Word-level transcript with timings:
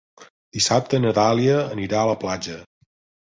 Dissabte 0.55 0.99
na 1.03 1.11
Dàlia 1.17 1.59
anirà 1.75 2.01
a 2.05 2.09
la 2.13 2.17
platja. 2.27 2.57